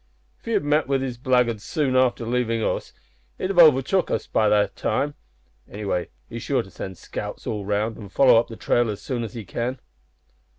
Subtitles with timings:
[0.39, 2.91] "If he had met with his blackguards soon after leaving us,
[3.37, 5.13] he'd have overtook us by this time.
[5.69, 9.23] Anyway, he's sure to send scouts all round, and follow up the trail as soon
[9.23, 9.77] as he can."